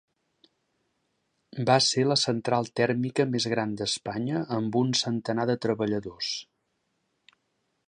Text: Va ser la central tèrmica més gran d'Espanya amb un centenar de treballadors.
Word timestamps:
Va 1.69 1.75
ser 1.87 2.05
la 2.07 2.17
central 2.21 2.71
tèrmica 2.81 3.27
més 3.35 3.47
gran 3.53 3.77
d'Espanya 3.81 4.43
amb 4.59 4.81
un 4.83 4.91
centenar 5.03 5.49
de 5.51 5.59
treballadors. 5.67 6.35